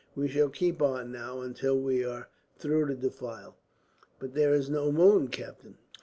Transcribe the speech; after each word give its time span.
We 0.15 0.29
shall 0.29 0.49
keep 0.49 0.81
on, 0.81 1.11
now, 1.11 1.41
until 1.41 1.79
we 1.79 2.03
are 2.03 2.27
through 2.57 2.87
the 2.87 2.95
defile." 2.95 3.55
"But 4.17 4.33
there 4.33 4.51
is 4.55 4.67
no 4.67 4.91
moon, 4.91 5.27
captain." 5.27 5.77